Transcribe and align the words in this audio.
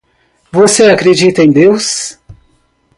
Você 0.51 0.85
acredita 0.85 1.43
em 1.43 1.51
Deus? 1.51 2.17